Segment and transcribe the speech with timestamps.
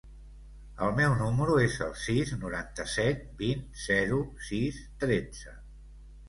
[0.85, 3.61] El meu número es el sis, noranta-set, vint,
[3.91, 5.55] zero, sis, tretze.